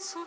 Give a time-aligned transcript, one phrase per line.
[0.00, 0.18] zu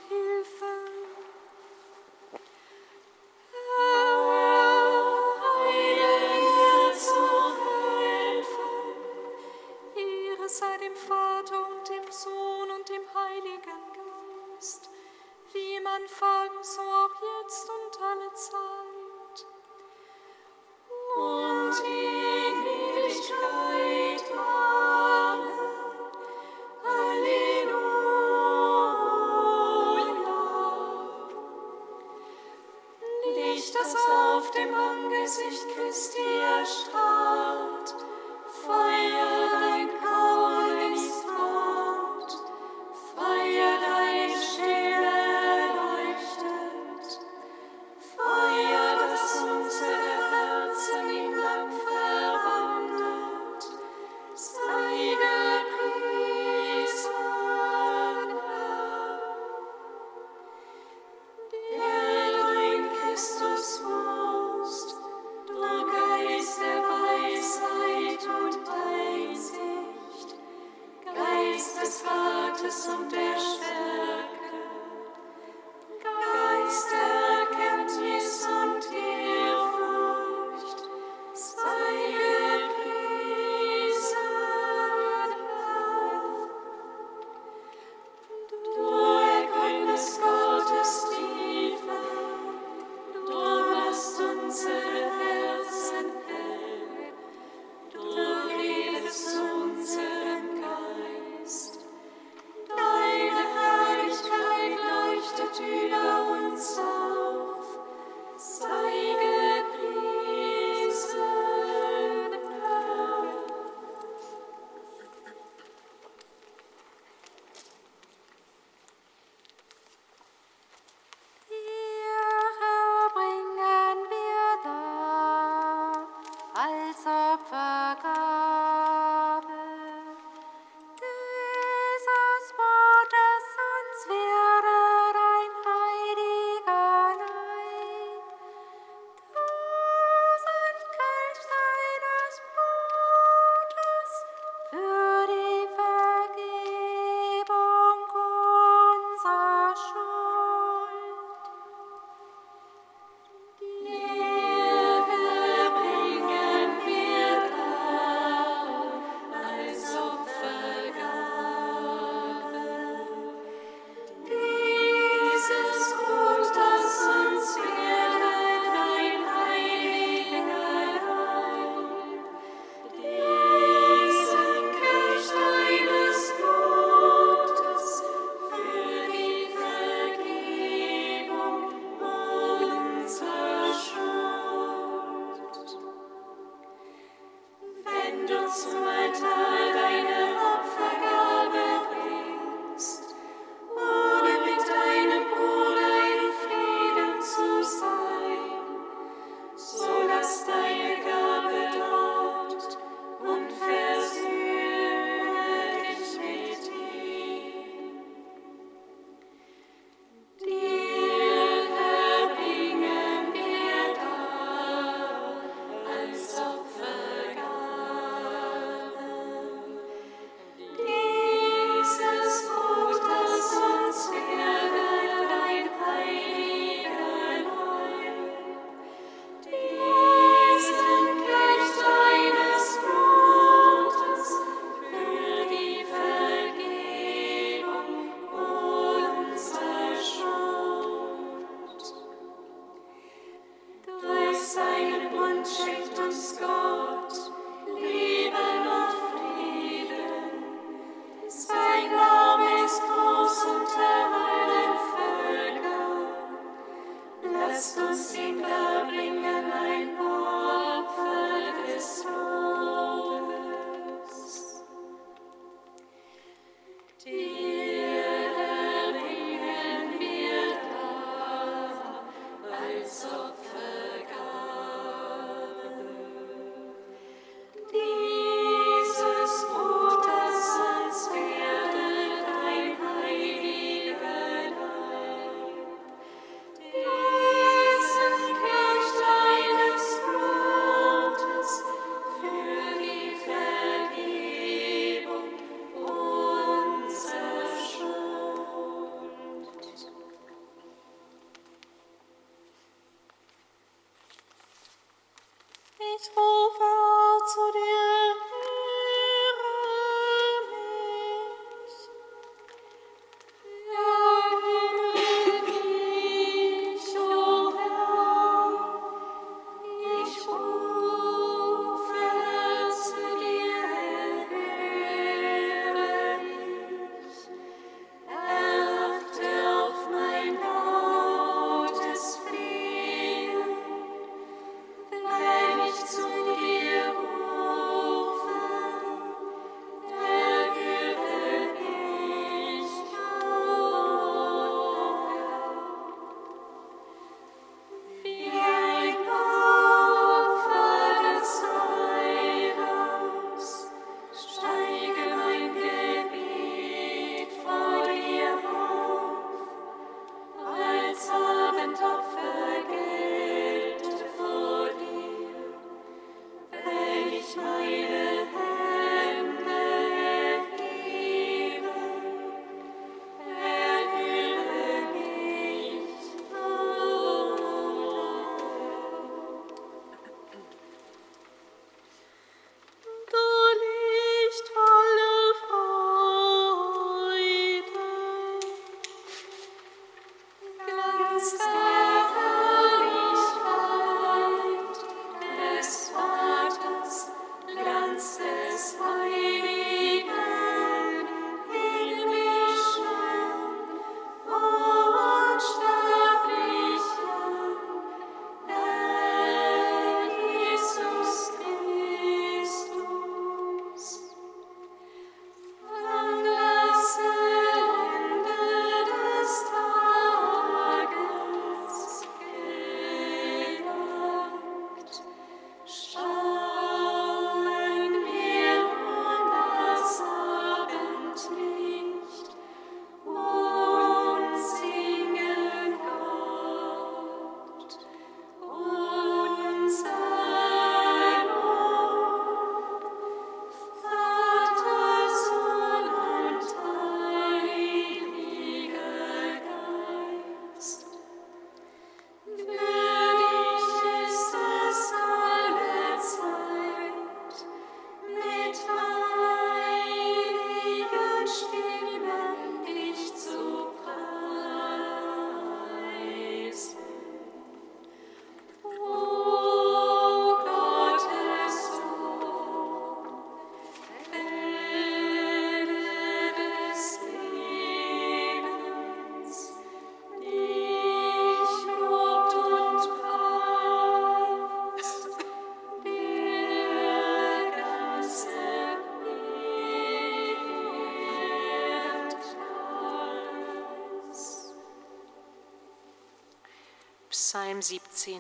[497.64, 498.20] 17.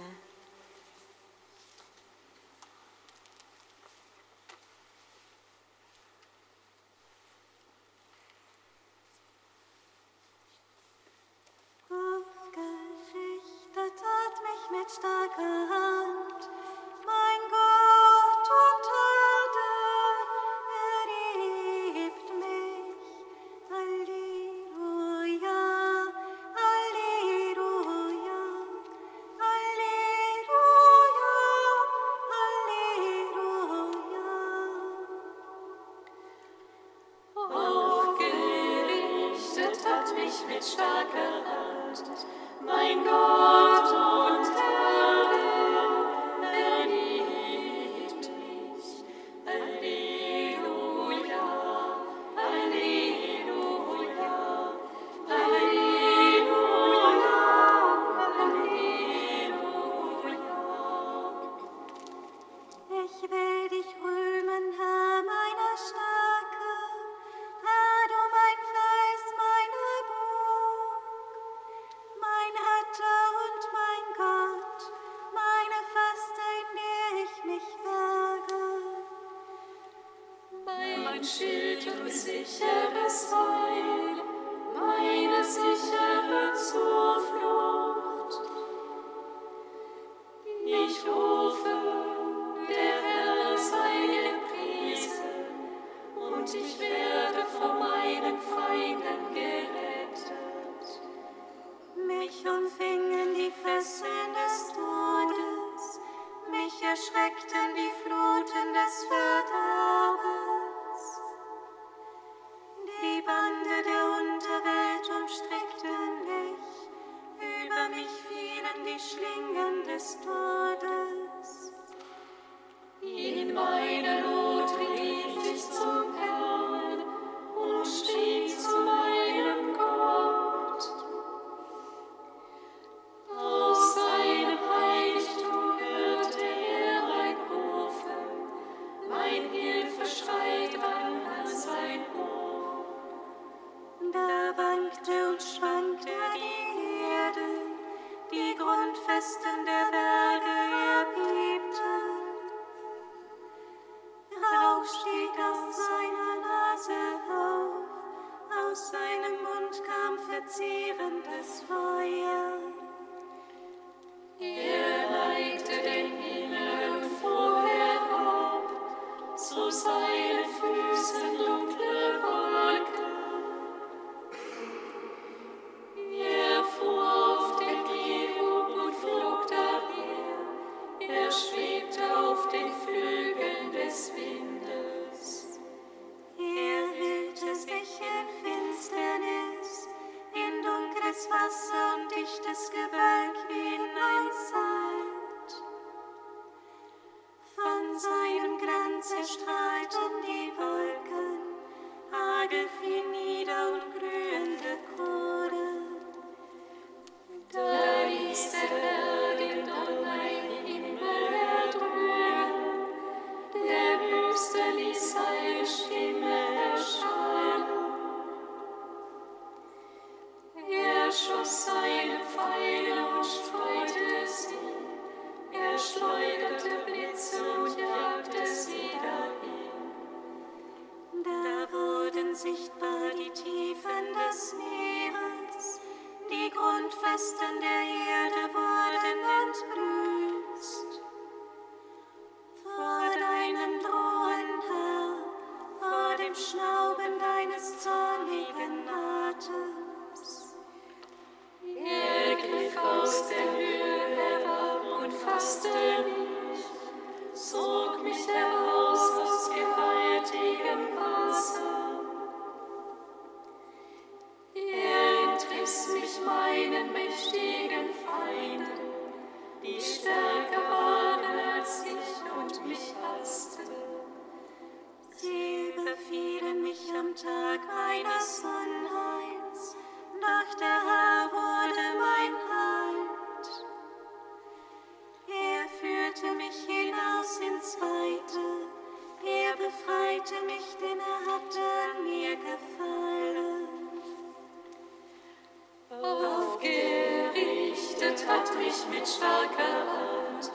[298.74, 300.52] mich mit starker Hand.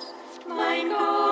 [0.48, 1.27] Mein Gott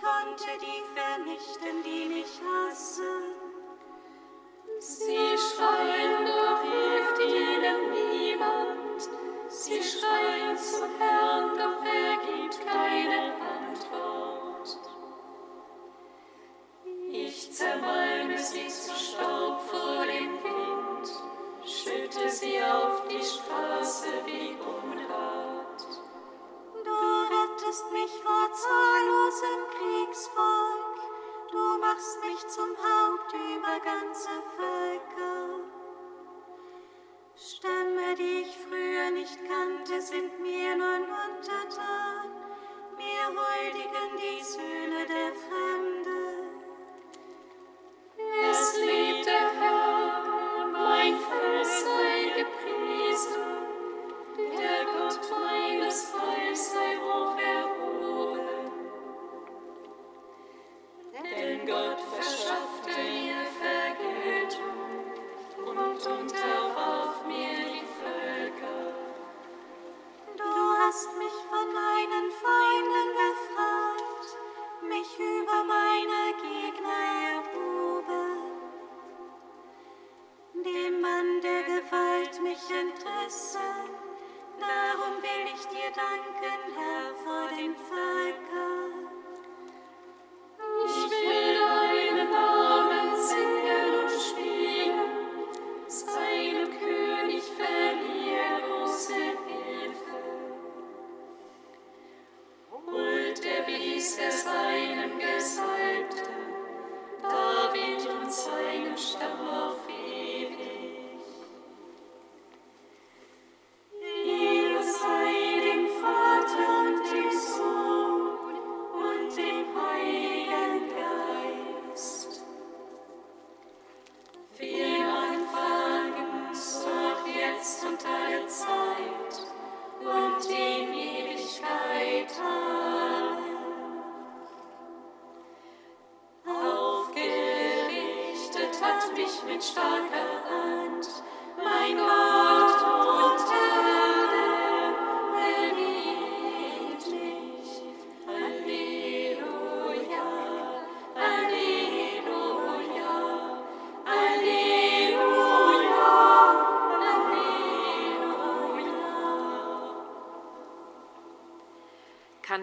[0.00, 3.09] konnte die vernichten, die mich hassen.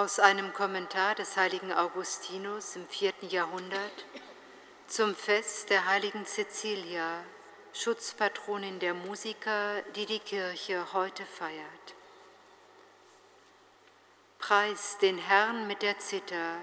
[0.00, 4.06] Aus einem Kommentar des heiligen Augustinus im vierten Jahrhundert
[4.86, 7.22] zum Fest der heiligen Cecilia,
[7.74, 11.94] Schutzpatronin der Musiker, die die Kirche heute feiert.
[14.38, 16.56] Preist den Herrn mit der Zither,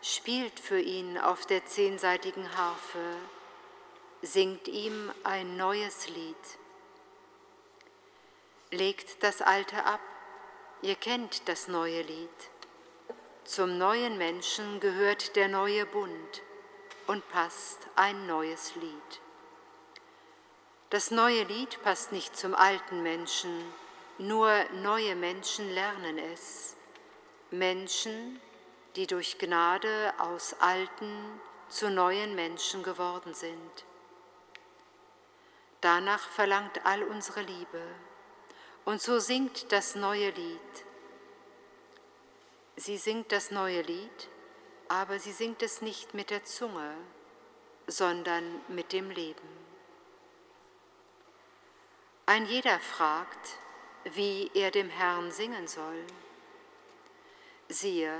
[0.00, 3.16] spielt für ihn auf der zehnseitigen Harfe,
[4.22, 6.36] singt ihm ein neues Lied.
[8.70, 9.98] Legt das Alte ab,
[10.82, 12.30] ihr kennt das neue Lied.
[13.46, 16.42] Zum neuen Menschen gehört der neue Bund
[17.06, 19.20] und passt ein neues Lied.
[20.90, 23.62] Das neue Lied passt nicht zum alten Menschen,
[24.18, 24.50] nur
[24.82, 26.74] neue Menschen lernen es.
[27.52, 28.40] Menschen,
[28.96, 33.84] die durch Gnade aus alten zu neuen Menschen geworden sind.
[35.82, 37.82] Danach verlangt all unsere Liebe.
[38.84, 40.85] Und so singt das neue Lied
[42.78, 44.28] Sie singt das neue Lied,
[44.88, 46.94] aber sie singt es nicht mit der Zunge,
[47.86, 49.48] sondern mit dem Leben.
[52.26, 53.58] Ein jeder fragt,
[54.04, 56.04] wie er dem Herrn singen soll.
[57.70, 58.12] Siehe,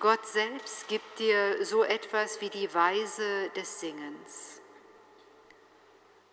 [0.00, 4.60] Gott selbst gibt dir so etwas wie die Weise des Singens.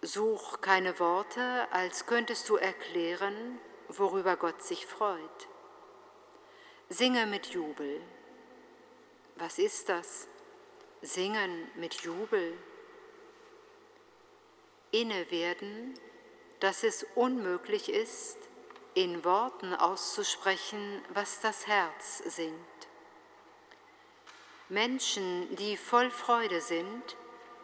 [0.01, 5.47] Such keine Worte, als könntest du erklären, worüber Gott sich freut
[6.89, 8.01] singe mit Jubel.
[9.35, 10.27] Was ist das?
[11.01, 12.57] Singen mit Jubel.
[14.91, 15.93] Inne werden,
[16.59, 18.37] dass es unmöglich ist,
[18.93, 22.55] in Worten auszusprechen, was das Herz singt.
[24.69, 27.15] Menschen, die voll Freude sind,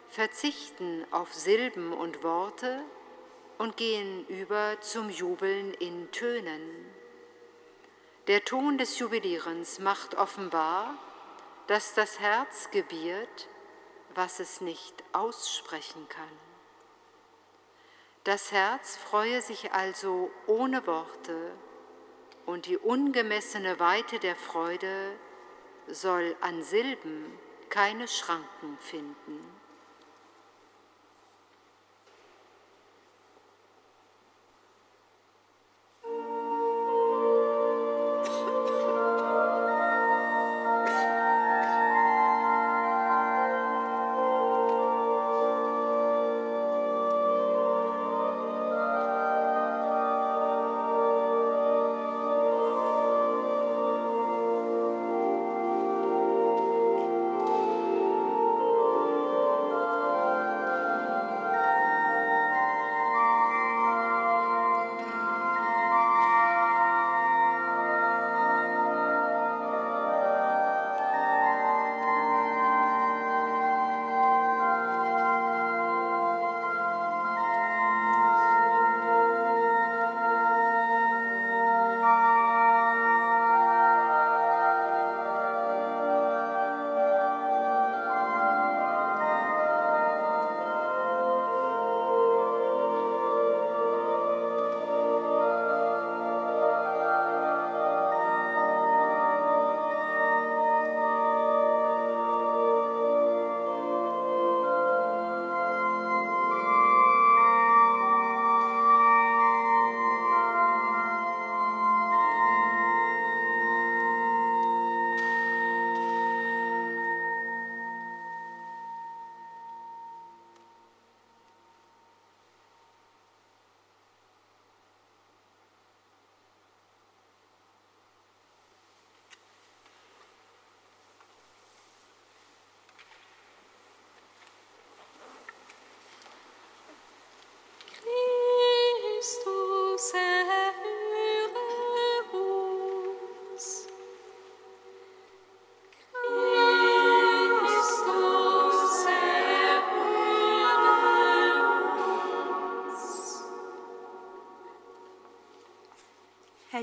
[0.08, 2.84] verzichten auf Silben und Worte
[3.58, 6.94] und gehen über zum Jubeln in Tönen.
[8.26, 10.96] Der Ton des Jubilierens macht offenbar,
[11.66, 13.48] dass das Herz gebiert,
[14.14, 16.38] was es nicht aussprechen kann.
[18.24, 21.52] Das Herz freue sich also ohne Worte
[22.46, 25.18] und die ungemessene Weite der Freude
[25.88, 29.53] soll an Silben keine Schranken finden.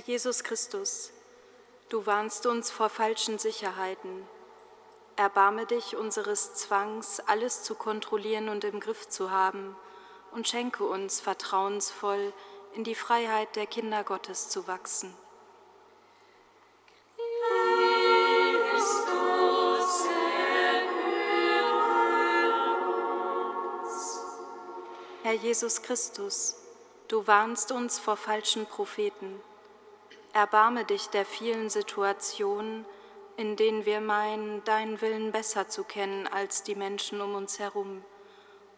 [0.01, 1.11] Herr Jesus Christus,
[1.89, 4.27] du warnst uns vor falschen Sicherheiten.
[5.15, 9.75] Erbarme dich unseres Zwangs, alles zu kontrollieren und im Griff zu haben,
[10.31, 12.33] und schenke uns vertrauensvoll
[12.73, 15.13] in die Freiheit der Kinder Gottes zu wachsen.
[25.21, 26.55] Herr Jesus Christus,
[27.07, 29.39] du warnst uns vor falschen Propheten.
[30.33, 32.85] Erbarme dich der vielen Situationen,
[33.35, 38.03] in denen wir meinen, deinen Willen besser zu kennen als die Menschen um uns herum,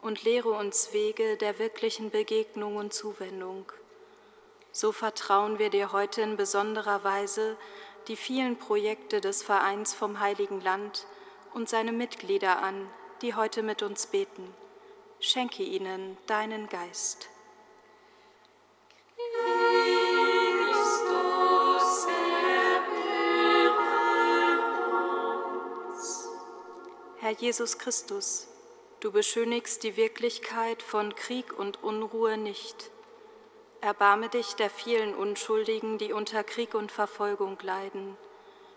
[0.02, 3.72] und lehre uns Wege der wirklichen Begegnung und Zuwendung.
[4.72, 7.56] So vertrauen wir dir heute in besonderer Weise
[8.08, 11.06] die vielen Projekte des Vereins vom Heiligen Land
[11.54, 12.90] und seine Mitglieder an,
[13.22, 14.54] die heute mit uns beten.
[15.20, 17.30] Schenke ihnen deinen Geist.
[27.24, 28.50] Herr Jesus Christus,
[29.00, 32.92] du beschönigst die Wirklichkeit von Krieg und Unruhe nicht.
[33.80, 38.18] Erbarme dich der vielen Unschuldigen, die unter Krieg und Verfolgung leiden.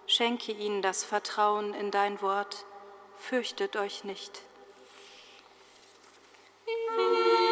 [0.06, 2.66] Schenke ihnen das Vertrauen in dein Wort.
[3.16, 4.42] Fürchtet euch nicht.
[6.66, 7.45] zerstreut,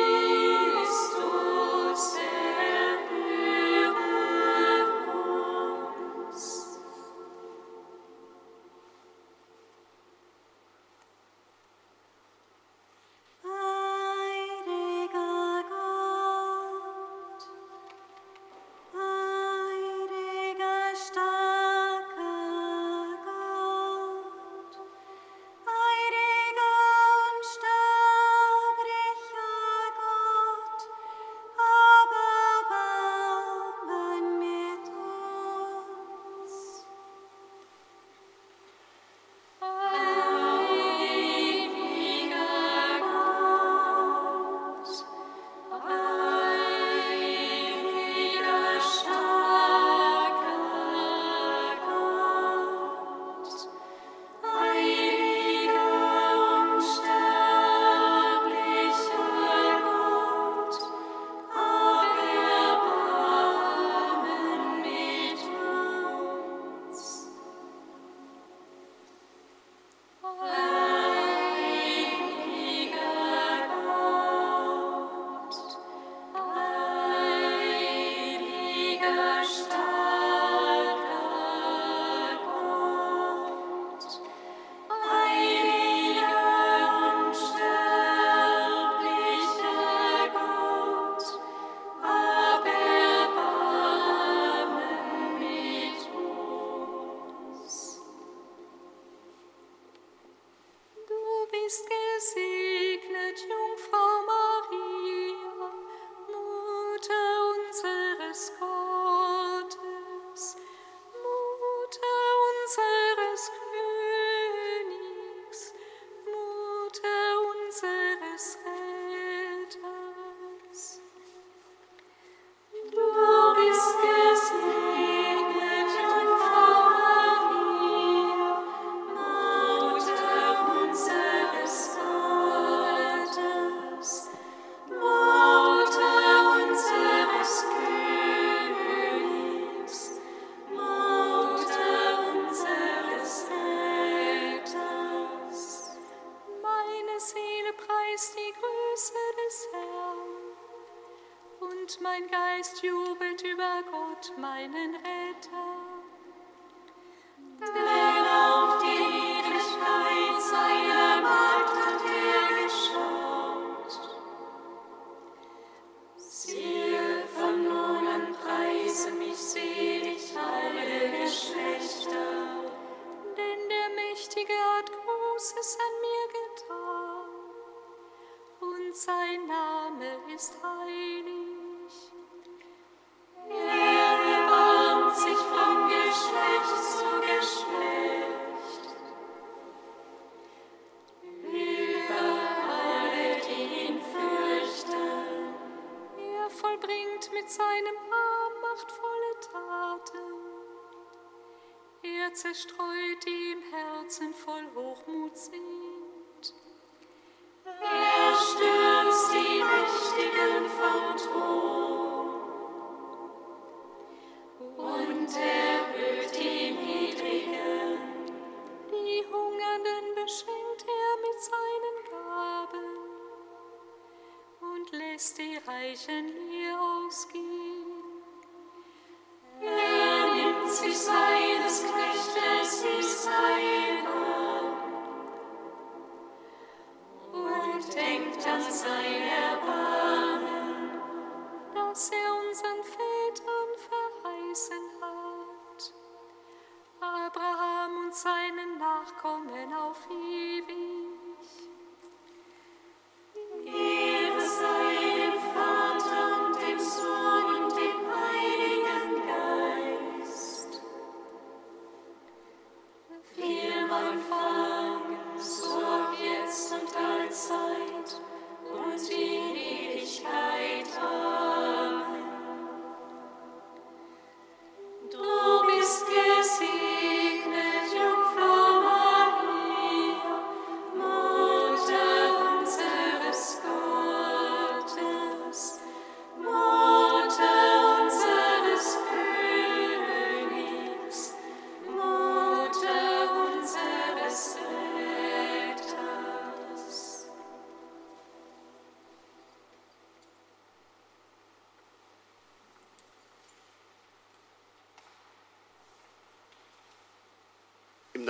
[202.55, 202.93] die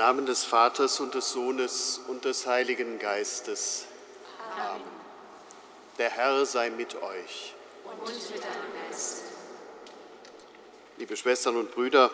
[0.05, 3.86] Namen des Vaters und des Sohnes und des Heiligen Geistes.
[4.55, 4.82] Amen.
[5.96, 7.55] Der Herr sei mit euch.
[7.86, 9.22] Und mit deinem Geist.
[10.98, 12.11] Liebe Schwestern und Brüder,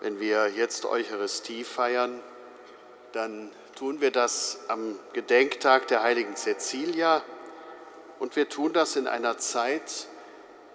[0.00, 2.22] wenn wir jetzt Eucharistie feiern,
[3.12, 7.22] dann tun wir das am Gedenktag der heiligen Cäcilia
[8.18, 10.08] und wir tun das in einer Zeit,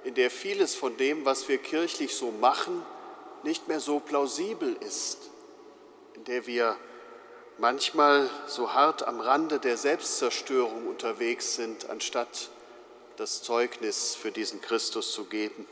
[0.03, 2.85] in der vieles von dem, was wir kirchlich so machen,
[3.41, 5.31] nicht mehr so plausibel ist,
[6.15, 6.77] in der wir
[7.57, 12.49] manchmal so hart am Rande der Selbstzerstörung unterwegs sind, anstatt
[13.17, 15.67] das Zeugnis für diesen Christus zu geben.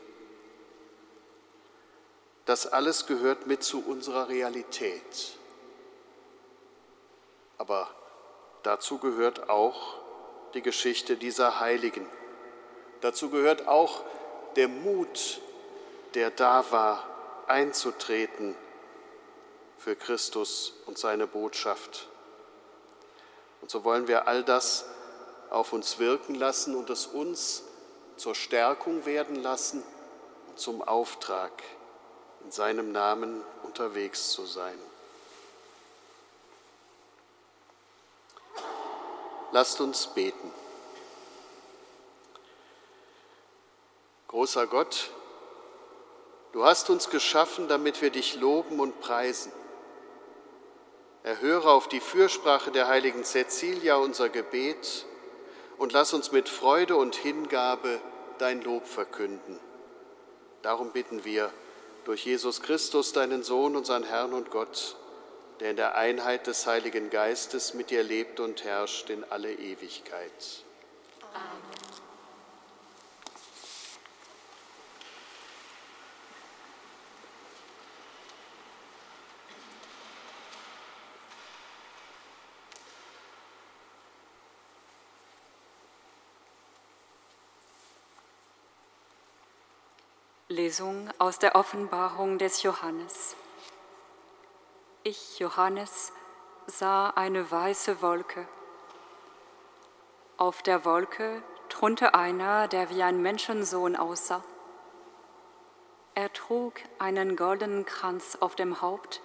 [2.46, 5.38] Das alles gehört mit zu unserer Realität.
[7.58, 7.90] Aber
[8.64, 9.98] dazu gehört auch
[10.54, 12.06] die Geschichte dieser Heiligen.
[13.00, 14.04] Dazu gehört auch
[14.58, 15.42] der Mut,
[16.16, 17.08] der da war,
[17.48, 18.56] einzutreten
[19.84, 22.08] für Christus und seine Botschaft.
[23.62, 24.86] Und so wollen wir all das
[25.50, 27.64] auf uns wirken lassen und es uns
[28.16, 29.84] zur Stärkung werden lassen
[30.56, 31.52] zum Auftrag,
[32.46, 34.78] in seinem Namen unterwegs zu sein.
[39.52, 40.52] Lasst uns beten.
[44.30, 45.12] Großer Gott,
[46.54, 49.52] du hast uns geschaffen, damit wir dich loben und preisen.
[51.24, 55.06] Erhöre auf die Fürsprache der heiligen Cecilia unser Gebet
[55.78, 58.02] und lass uns mit Freude und Hingabe
[58.40, 59.58] dein Lob verkünden.
[60.62, 61.52] Darum bitten wir
[62.04, 64.98] durch Jesus Christus, deinen Sohn, unseren Herrn und Gott,
[65.62, 70.64] der in der Einheit des Heiligen Geistes mit dir lebt und herrscht in alle Ewigkeit.
[71.34, 72.03] Amen.
[90.64, 93.36] Lesung aus der Offenbarung des Johannes.
[95.04, 96.14] Ich, Johannes,
[96.68, 98.48] sah eine weiße Wolke.
[100.38, 104.42] Auf der Wolke thronte einer, der wie ein Menschensohn aussah.
[106.16, 109.22] Er trug einen goldenen Kranz auf dem Haupt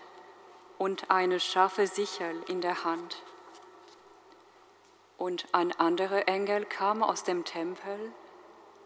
[0.76, 3.22] und eine scharfe Sichel in der Hand.
[5.16, 8.12] Und ein anderer Engel kam aus dem Tempel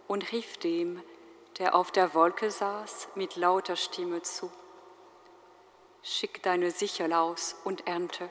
[0.07, 1.03] und rief dem,
[1.59, 4.51] der auf der Wolke saß, mit lauter Stimme zu.
[6.03, 8.31] Schick deine Sichel aus und ernte,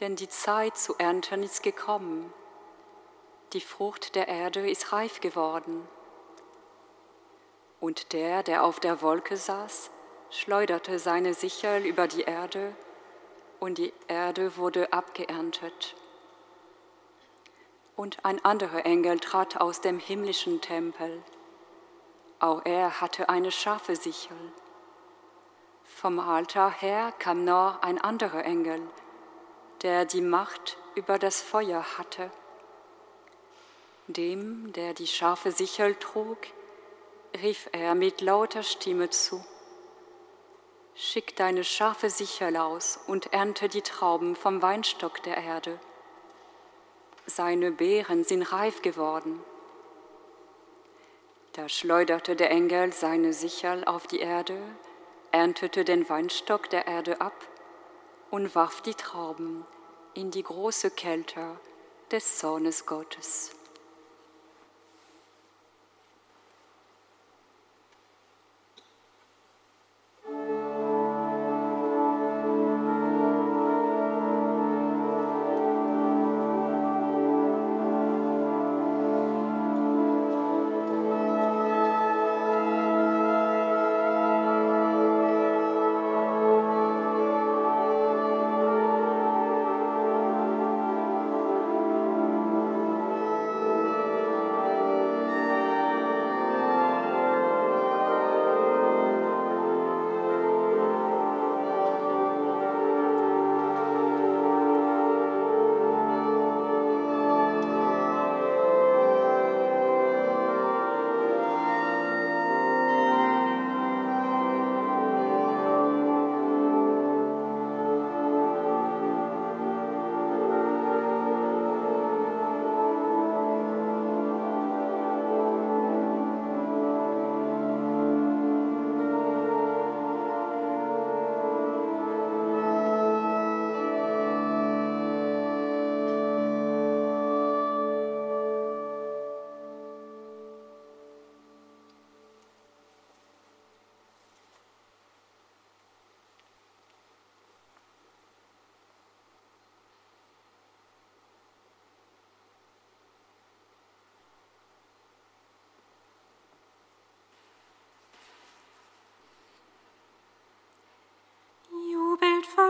[0.00, 2.32] denn die Zeit zu ernten ist gekommen.
[3.52, 5.88] Die Frucht der Erde ist reif geworden.
[7.80, 9.90] Und der, der auf der Wolke saß,
[10.30, 12.74] schleuderte seine Sichel über die Erde,
[13.60, 15.96] und die Erde wurde abgeerntet.
[17.96, 21.22] Und ein anderer Engel trat aus dem himmlischen Tempel
[22.40, 24.36] auch er hatte eine scharfe Sichel.
[25.82, 28.80] Vom Altar her kam noch ein anderer Engel,
[29.82, 32.30] der die Macht über das Feuer hatte.
[34.06, 36.38] Dem, der die scharfe Sichel trug,
[37.42, 39.44] rief er mit lauter Stimme zu.
[40.94, 45.78] Schick deine scharfe Sichel aus und ernte die Trauben vom Weinstock der Erde.
[47.26, 49.42] Seine Beeren sind reif geworden.
[51.58, 54.56] Da schleuderte der Engel seine Sichel auf die Erde,
[55.32, 57.34] erntete den Weinstock der Erde ab
[58.30, 59.66] und warf die Trauben
[60.14, 61.58] in die große Kälte
[62.12, 63.57] des Zornes Gottes.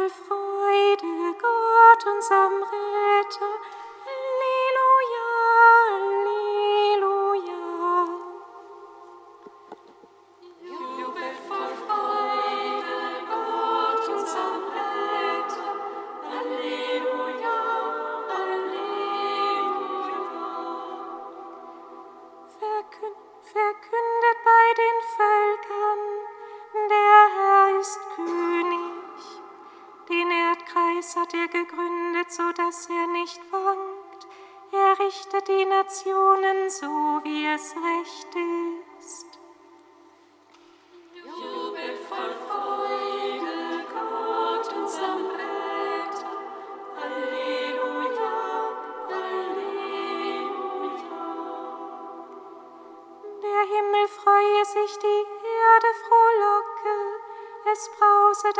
[0.08, 2.87] Freude, Gott, unserem Retter.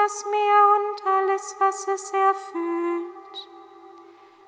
[0.09, 3.49] Das Meer und alles, was es erfüllt.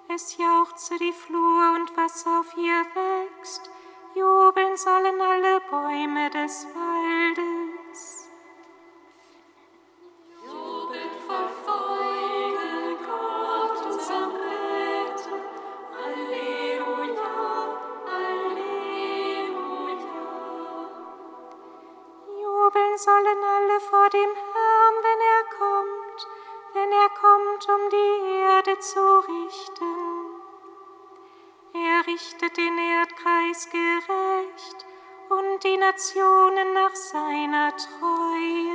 [0.08, 3.70] Es jauchze die Flur und was auf ihr wächst,
[4.14, 8.30] jubeln sollen alle Bäume des Waldes.
[10.46, 15.40] Jubelt voll Freude, Gott unser Retter.
[15.94, 17.30] Halleluja,
[18.08, 18.80] Halleluja.
[22.40, 24.49] Jubeln sollen alle vor dem Herrn,
[27.14, 30.30] kommt, um die Erde zu richten.
[31.72, 34.86] Er richtet den Erdkreis gerecht
[35.28, 38.69] und die Nationen nach seiner Treue.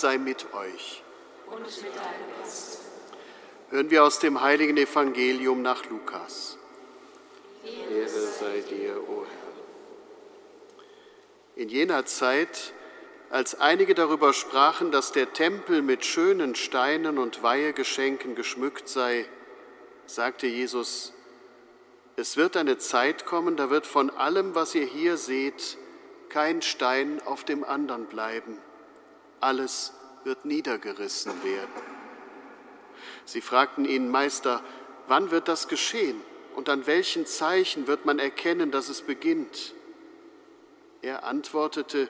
[0.00, 1.02] Sei mit euch.
[1.46, 2.80] Und mit deinem Geist.
[3.70, 6.56] Hören wir aus dem heiligen Evangelium nach Lukas.
[7.64, 9.46] Ehre sei dir, o Herr.
[11.62, 12.72] In jener Zeit,
[13.30, 19.26] als einige darüber sprachen, dass der Tempel mit schönen Steinen und Weihegeschenken geschmückt sei,
[20.06, 21.12] sagte Jesus,
[22.16, 25.76] es wird eine Zeit kommen, da wird von allem, was ihr hier seht,
[26.28, 28.58] kein Stein auf dem anderen bleiben.
[29.40, 29.92] Alles
[30.24, 31.82] wird niedergerissen werden.
[33.24, 34.62] Sie fragten ihn, Meister,
[35.06, 36.20] wann wird das geschehen
[36.54, 39.74] und an welchen Zeichen wird man erkennen, dass es beginnt?
[41.02, 42.08] Er antwortete,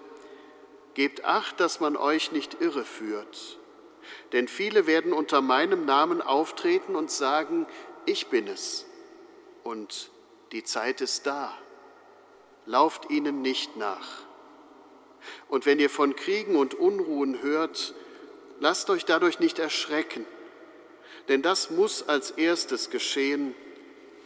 [0.96, 3.58] Gebt acht, dass man euch nicht irreführt,
[4.32, 7.66] denn viele werden unter meinem Namen auftreten und sagen,
[8.06, 8.86] ich bin es.
[9.62, 10.10] Und
[10.52, 11.52] die Zeit ist da.
[12.64, 14.25] Lauft ihnen nicht nach.
[15.48, 17.94] Und wenn ihr von Kriegen und Unruhen hört,
[18.60, 20.24] lasst euch dadurch nicht erschrecken,
[21.28, 23.54] denn das muss als erstes geschehen,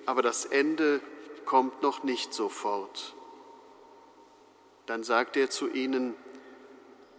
[0.07, 1.01] aber das Ende
[1.45, 3.15] kommt noch nicht sofort.
[4.87, 6.15] Dann sagt er zu ihnen,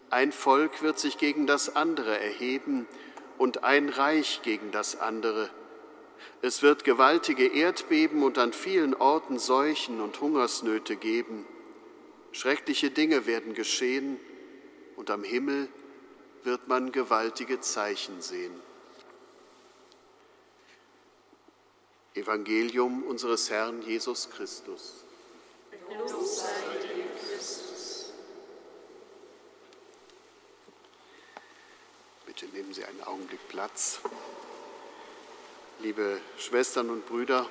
[0.10, 2.86] ein Volk wird sich gegen das andere erheben
[3.38, 5.50] und ein Reich gegen das andere.
[6.42, 11.46] Es wird gewaltige Erdbeben und an vielen Orten Seuchen und Hungersnöte geben.
[12.32, 14.20] Schreckliche Dinge werden geschehen
[14.96, 15.68] und am Himmel
[16.44, 18.54] wird man gewaltige Zeichen sehen.
[22.14, 25.04] Evangelium unseres Herrn Jesus Christus.
[32.26, 34.00] Bitte nehmen Sie einen Augenblick Platz.
[35.80, 37.50] Liebe Schwestern und Brüder,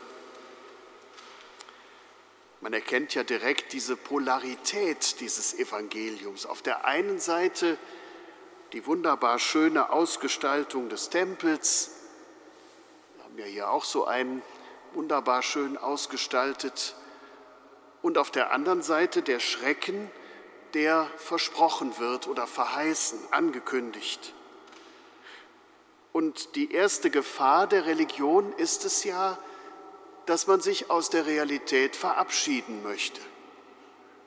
[2.60, 6.44] man erkennt ja direkt diese Polarität dieses Evangeliums.
[6.44, 7.78] Auf der einen Seite
[8.72, 11.90] die wunderbar schöne Ausgestaltung des Tempels.
[13.16, 14.42] Wir haben ja hier auch so einen
[14.92, 16.94] wunderbar schön ausgestaltet.
[18.02, 20.10] Und auf der anderen Seite der Schrecken,
[20.74, 24.34] der versprochen wird oder verheißen, angekündigt.
[26.12, 29.38] Und die erste Gefahr der Religion ist es ja,
[30.30, 33.20] dass man sich aus der Realität verabschieden möchte,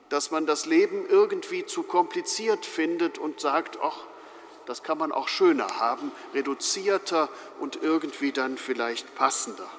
[0.10, 4.00] dass man das Leben irgendwie zu kompliziert findet und sagt, ach,
[4.66, 7.30] das kann man auch schöner haben, reduzierter
[7.62, 9.70] und irgendwie dann vielleicht passender.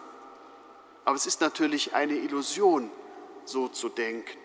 [1.04, 2.90] Aber es ist natürlich eine Illusion,
[3.44, 4.38] so zu denken.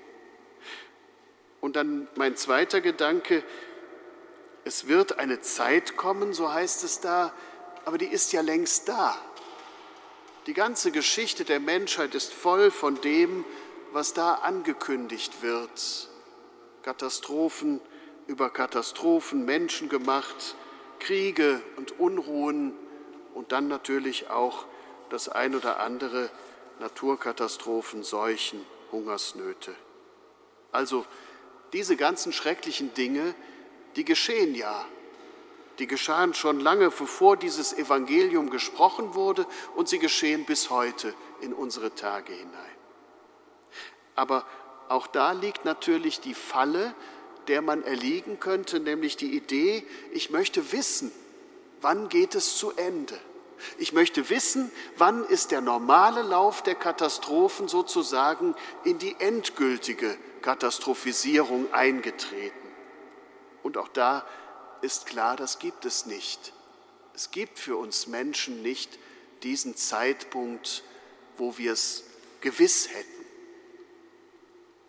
[1.62, 3.42] Und dann mein zweiter Gedanke,
[4.66, 7.32] es wird eine Zeit kommen, so heißt es da,
[7.86, 9.18] aber die ist ja längst da.
[10.46, 13.46] Die ganze Geschichte der Menschheit ist voll von dem,
[13.92, 16.10] was da angekündigt wird.
[16.84, 17.82] Katastrophen
[18.28, 20.56] über Katastrophen, Menschen gemacht,
[21.00, 22.74] Kriege und Unruhen
[23.34, 24.66] und dann natürlich auch
[25.10, 26.30] das ein oder andere,
[26.80, 29.76] Naturkatastrophen, Seuchen, Hungersnöte.
[30.72, 31.06] Also
[31.74, 33.34] diese ganzen schrecklichen Dinge,
[33.96, 34.86] die geschehen ja.
[35.80, 41.54] Die geschahen schon lange, bevor dieses Evangelium gesprochen wurde und sie geschehen bis heute in
[41.54, 42.54] unsere Tage hinein.
[44.16, 44.46] Aber
[44.90, 46.94] auch da liegt natürlich die Falle,
[47.48, 51.12] der man erliegen könnte, nämlich die Idee, ich möchte wissen,
[51.82, 53.18] wann geht es zu Ende.
[53.78, 61.74] Ich möchte wissen, wann ist der normale Lauf der Katastrophen sozusagen in die endgültige Katastrophisierung
[61.74, 62.68] eingetreten.
[63.64, 64.26] Und auch da
[64.82, 66.54] ist klar, das gibt es nicht.
[67.14, 68.98] Es gibt für uns Menschen nicht
[69.44, 70.84] diesen Zeitpunkt,
[71.38, 72.04] wo wir es
[72.42, 73.20] gewiss hätten.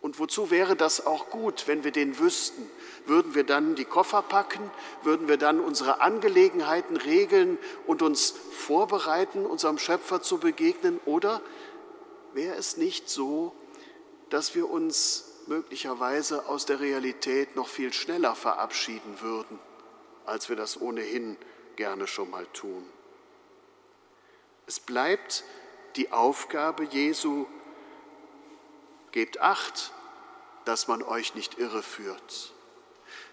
[0.01, 2.71] Und wozu wäre das auch gut, wenn wir den wüssten?
[3.05, 4.71] Würden wir dann die Koffer packen?
[5.03, 11.01] Würden wir dann unsere Angelegenheiten regeln und uns vorbereiten, unserem Schöpfer zu begegnen?
[11.05, 11.43] Oder
[12.33, 13.55] wäre es nicht so,
[14.31, 19.59] dass wir uns möglicherweise aus der Realität noch viel schneller verabschieden würden,
[20.27, 21.37] als wir das ohnehin
[21.77, 22.85] gerne schon mal tun?
[24.67, 25.45] Es bleibt
[25.97, 27.47] die Aufgabe Jesu,
[29.13, 29.93] Gebt acht,
[30.65, 32.53] dass man euch nicht irreführt.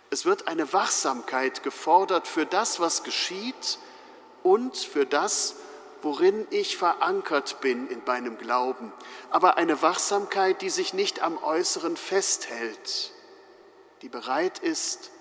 [0.09, 3.77] Es wird eine Wachsamkeit gefordert für das, was geschieht
[4.41, 5.55] und für das,
[6.01, 8.91] worin ich verankert bin in meinem Glauben,
[9.29, 13.11] aber eine Wachsamkeit, die sich nicht am Äußeren festhält,
[14.01, 15.11] die bereit ist,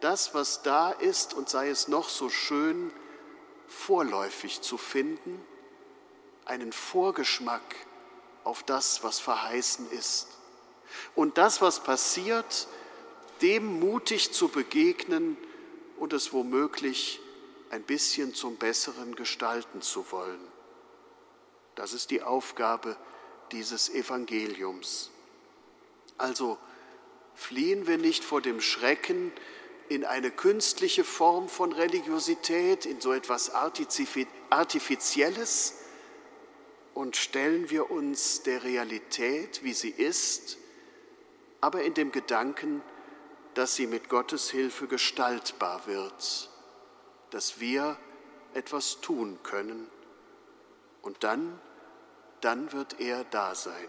[0.00, 2.92] das, was da ist und sei es noch so schön,
[3.66, 5.44] vorläufig zu finden,
[6.44, 7.62] einen Vorgeschmack
[8.44, 10.28] auf das, was verheißen ist.
[11.14, 12.66] Und das, was passiert,
[13.42, 15.36] dem mutig zu begegnen
[15.98, 17.20] und es womöglich
[17.70, 20.40] ein bisschen zum Besseren gestalten zu wollen.
[21.74, 22.96] Das ist die Aufgabe
[23.52, 25.10] dieses Evangeliums.
[26.16, 26.58] Also
[27.34, 29.32] fliehen wir nicht vor dem Schrecken
[29.88, 33.50] in eine künstliche Form von Religiosität, in so etwas
[34.50, 35.74] Artifizielles,
[36.94, 40.58] und stellen wir uns der Realität, wie sie ist,
[41.60, 42.82] aber in dem Gedanken,
[43.54, 46.50] dass sie mit Gottes Hilfe gestaltbar wird,
[47.30, 47.96] dass wir
[48.54, 49.88] etwas tun können
[51.02, 51.60] und dann,
[52.40, 53.88] dann wird er da sein.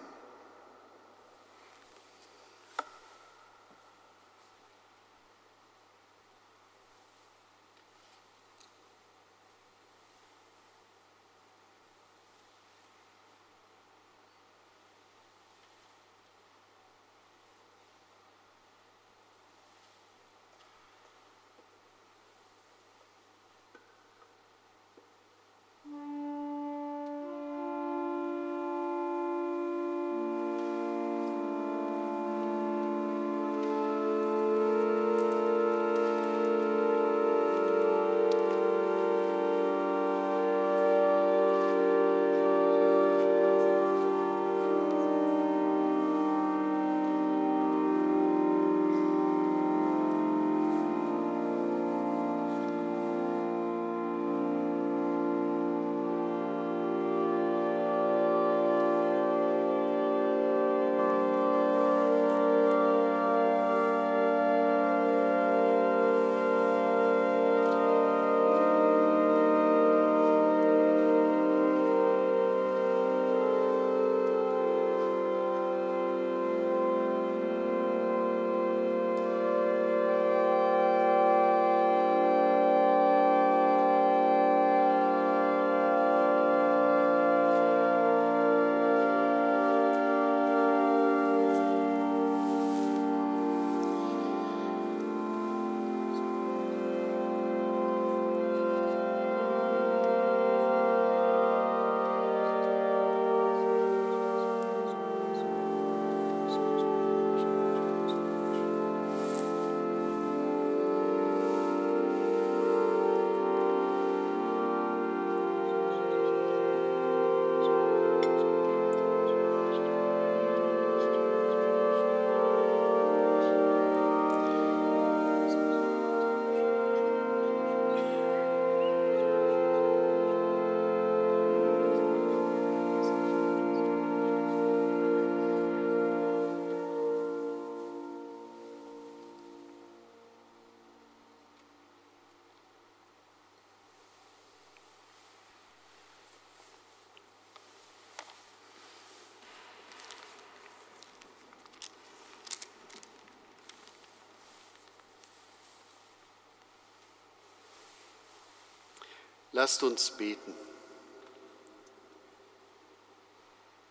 [159.60, 160.56] Lasst uns beten.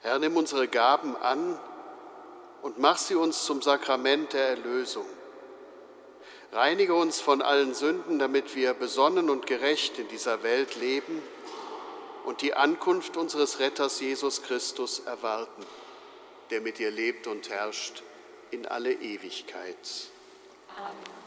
[0.01, 1.61] Herr, nimm unsere Gaben an
[2.62, 5.05] und mach sie uns zum Sakrament der Erlösung.
[6.53, 11.21] Reinige uns von allen Sünden, damit wir besonnen und gerecht in dieser Welt leben
[12.25, 15.66] und die Ankunft unseres Retters Jesus Christus erwarten,
[16.49, 18.03] der mit dir lebt und herrscht
[18.53, 19.77] in alle Ewigkeit.
[20.79, 21.19] Amen.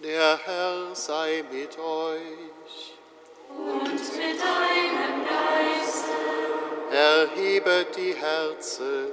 [0.00, 2.94] Der Herr sei mit euch.
[3.50, 6.16] Und mit deinem Geiste.
[6.90, 9.08] Erhebet die Herzen.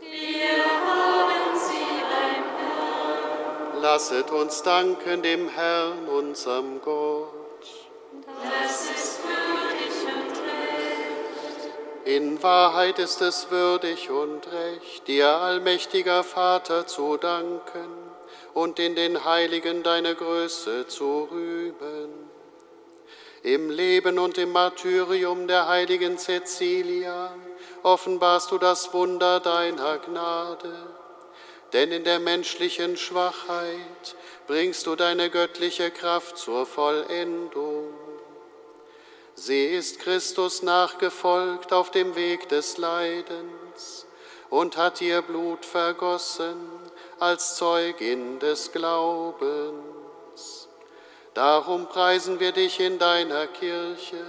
[0.00, 3.82] Wir haben sie beim Herrn.
[3.82, 7.66] Lasset uns danken dem Herrn, unserem Gott.
[8.42, 12.06] Das ist würdig und recht.
[12.06, 18.15] In Wahrheit ist es würdig und recht, dir, allmächtiger Vater, zu danken
[18.56, 22.08] und in den Heiligen deine Größe zu rühmen.
[23.42, 27.34] Im Leben und im Martyrium der heiligen Cecilia
[27.82, 30.72] offenbarst du das Wunder deiner Gnade,
[31.74, 37.92] denn in der menschlichen Schwachheit bringst du deine göttliche Kraft zur Vollendung.
[39.34, 44.06] Sie ist Christus nachgefolgt auf dem Weg des Leidens
[44.48, 46.85] und hat ihr Blut vergossen
[47.18, 50.68] als Zeugin des Glaubens.
[51.34, 54.24] Darum preisen wir dich in deiner Kirche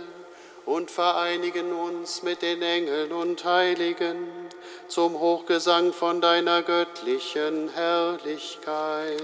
[0.65, 4.27] und vereinigen uns mit den Engeln und Heiligen
[4.87, 9.21] zum Hochgesang von deiner göttlichen Herrlichkeit.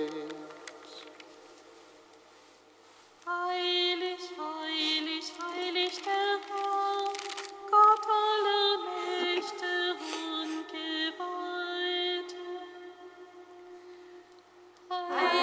[3.25, 7.13] Heilig, heilig, heilig der Herr,
[7.69, 10.32] Gott aller Mächte
[14.93, 15.42] Heilig,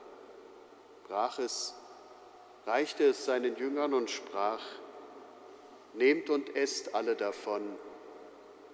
[1.11, 1.75] brach es,
[2.65, 4.61] reichte es seinen Jüngern und sprach,
[5.93, 7.77] Nehmt und esst alle davon,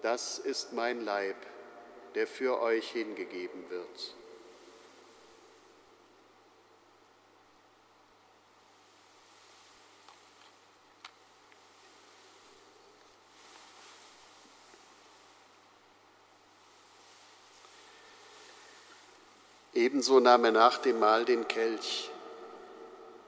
[0.04, 1.36] das ist mein Leib,
[2.14, 4.16] der für euch hingegeben wird.
[19.74, 22.12] Ebenso nahm er nach dem Mahl den Kelch,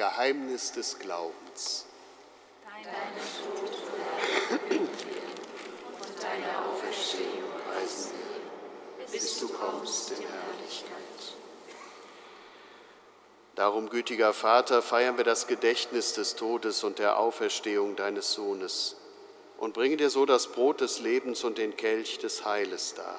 [0.00, 1.84] Geheimnis des Glaubens.
[2.64, 2.88] Deinen
[3.36, 3.70] Tod
[6.00, 8.12] und deine Auferstehung preisen
[8.96, 11.36] wir, bis du kommst in Herrlichkeit.
[13.56, 18.96] Darum, gütiger Vater, feiern wir das Gedächtnis des Todes und der Auferstehung deines Sohnes
[19.58, 23.18] und bringen dir so das Brot des Lebens und den Kelch des Heiles dar.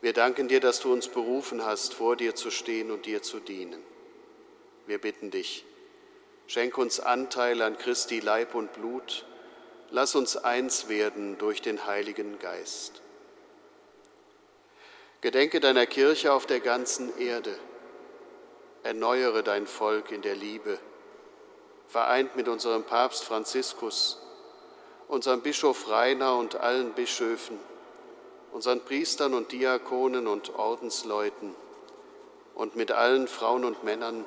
[0.00, 3.40] Wir danken dir, dass du uns berufen hast, vor dir zu stehen und dir zu
[3.40, 3.93] dienen.
[4.86, 5.64] Wir bitten dich,
[6.46, 9.24] Schenk uns Anteil an Christi Leib und Blut.
[9.90, 13.00] Lass uns eins werden durch den Heiligen Geist.
[15.22, 17.58] Gedenke deiner Kirche auf der ganzen Erde.
[18.82, 20.78] Erneuere dein Volk in der Liebe,
[21.88, 24.20] vereint mit unserem Papst Franziskus,
[25.08, 27.58] unserem Bischof Rainer und allen Bischöfen,
[28.52, 31.54] unseren Priestern und Diakonen und Ordensleuten
[32.54, 34.26] und mit allen Frauen und Männern,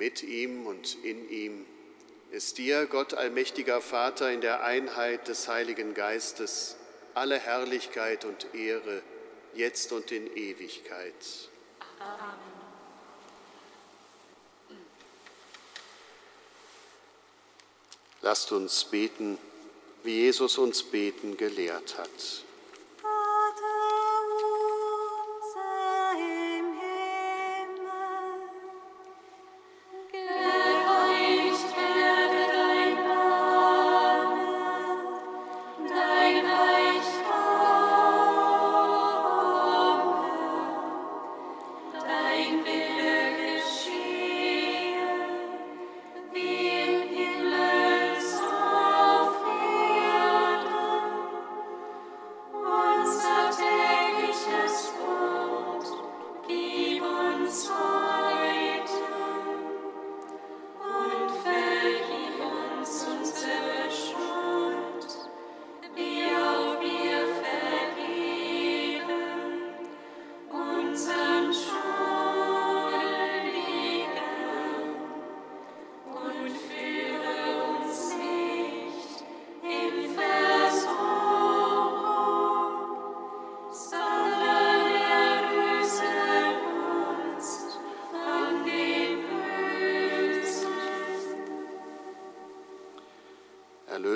[0.00, 1.66] mit ihm und in ihm
[2.30, 6.76] ist dir, Gott allmächtiger Vater, in der Einheit des Heiligen Geistes
[7.12, 9.02] alle Herrlichkeit und Ehre,
[9.54, 11.12] jetzt und in Ewigkeit.
[11.98, 12.38] Amen.
[18.22, 19.36] Lasst uns beten,
[20.02, 22.44] wie Jesus uns beten gelehrt hat.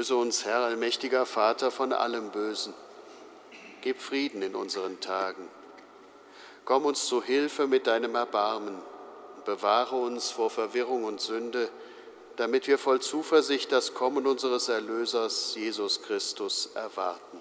[0.05, 2.75] Erlöse uns, Herr allmächtiger Vater, von allem Bösen.
[3.81, 5.49] Gib Frieden in unseren Tagen.
[6.67, 8.79] Komm uns zu Hilfe mit deinem Erbarmen
[9.47, 11.71] bewahre uns vor Verwirrung und Sünde,
[12.37, 17.41] damit wir voll Zuversicht das Kommen unseres Erlösers, Jesus Christus, erwarten.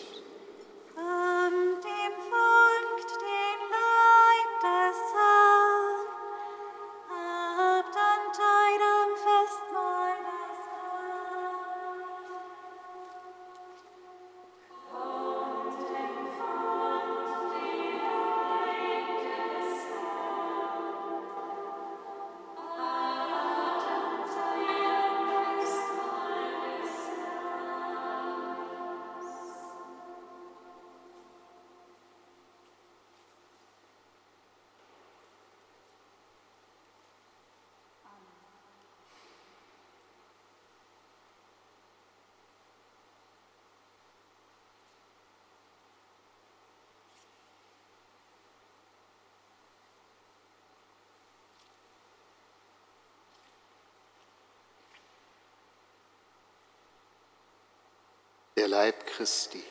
[58.71, 59.61] Leib Christi.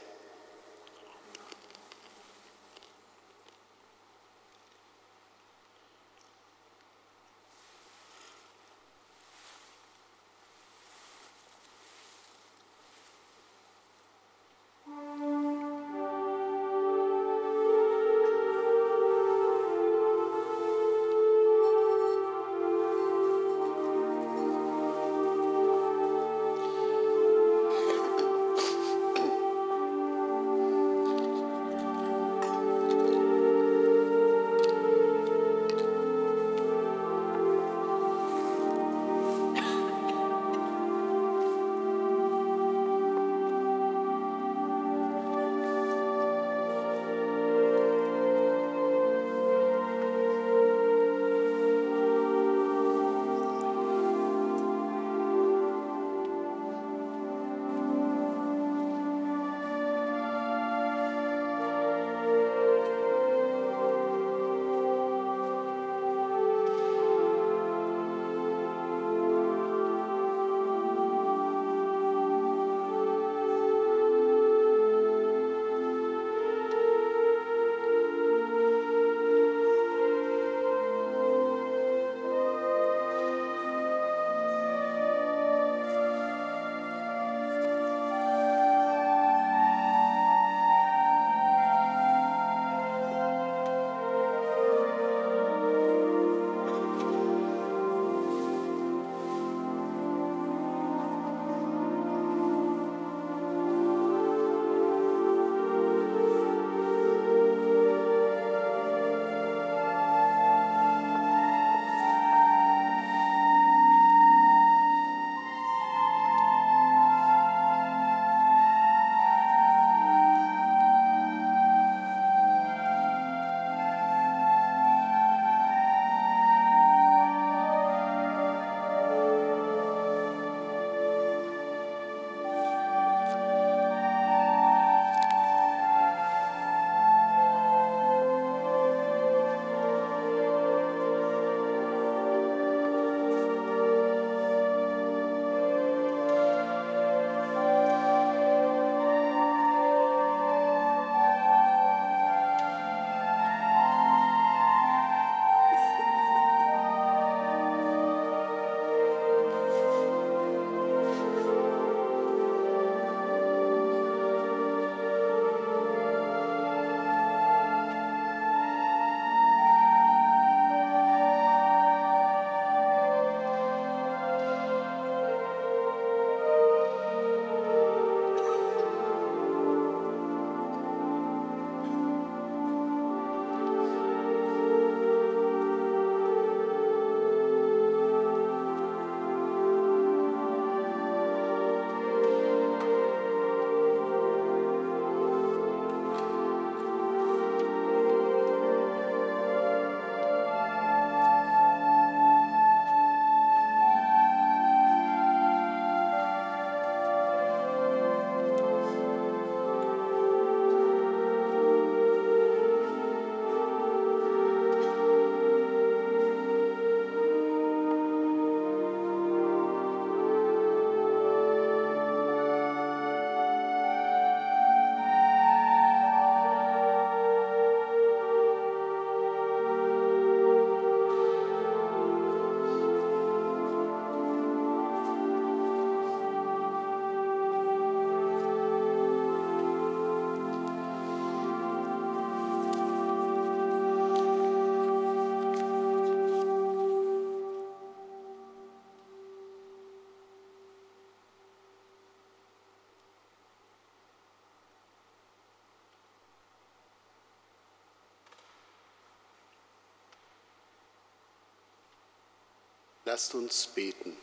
[263.13, 264.17] Lasst uns beten.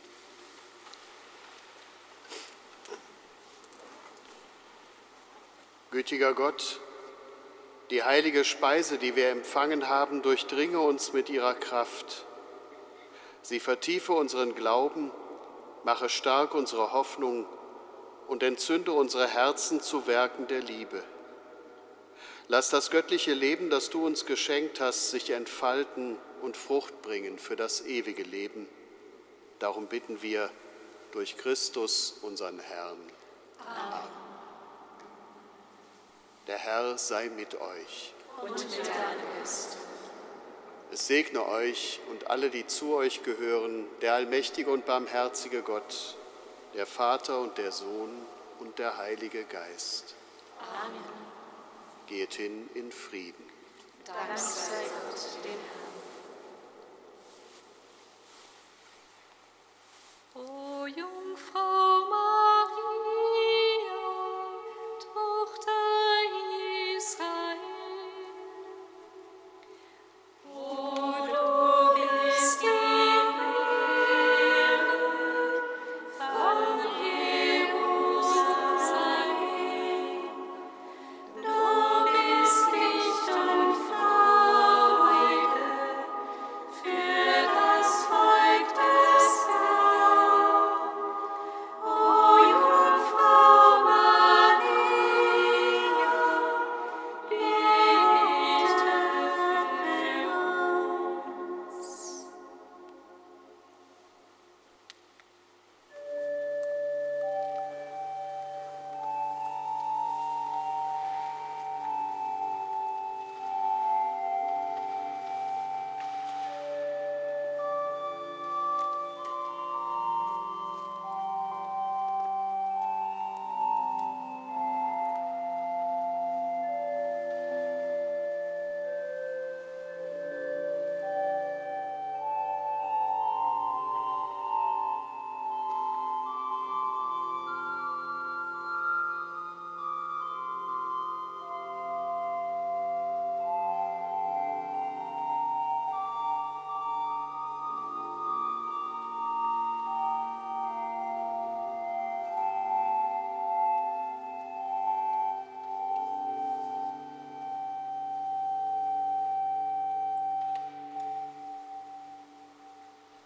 [5.90, 6.80] Gütiger Gott,
[7.90, 12.24] die heilige Speise, die wir empfangen haben, durchdringe uns mit ihrer Kraft.
[13.42, 15.10] Sie vertiefe unseren Glauben,
[15.84, 17.44] mache stark unsere Hoffnung
[18.26, 21.04] und entzünde unsere Herzen zu Werken der Liebe.
[22.46, 27.54] Lass das göttliche Leben, das du uns geschenkt hast, sich entfalten und Frucht bringen für
[27.54, 28.66] das ewige Leben.
[29.58, 30.50] Darum bitten wir
[31.12, 32.98] durch Christus, unseren Herrn.
[33.66, 34.08] Amen.
[36.46, 38.14] Der Herr sei mit euch.
[38.40, 39.76] Und mit deinem Geist.
[40.90, 46.16] Es segne euch und alle, die zu euch gehören, der allmächtige und barmherzige Gott,
[46.74, 48.10] der Vater und der Sohn
[48.60, 50.14] und der Heilige Geist.
[50.58, 51.02] Amen.
[52.06, 53.44] Geht hin in Frieden.
[54.06, 55.87] Dank sei Gott, den Herrn.
[60.88, 62.27] Jungfrau Maria,